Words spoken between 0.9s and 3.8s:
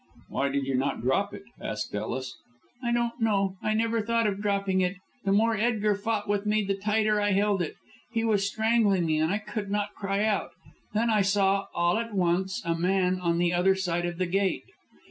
drop it?" asked Ellis. "I don't know. I